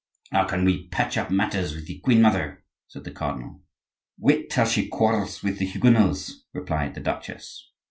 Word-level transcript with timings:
"How 0.31 0.45
can 0.45 0.65
we 0.65 0.87
patch 0.87 1.15
up 1.15 1.29
matters 1.29 1.75
with 1.75 1.85
the 1.85 1.99
queen 1.99 2.23
mother?" 2.23 2.63
said 2.87 3.03
the 3.03 3.11
cardinal. 3.11 3.61
"Wait 4.17 4.49
till 4.49 4.65
she 4.65 4.87
quarrels 4.87 5.43
with 5.43 5.59
the 5.59 5.67
Huguenots," 5.67 6.43
replied 6.53 6.95
the 6.95 7.01
duchess. 7.01 7.69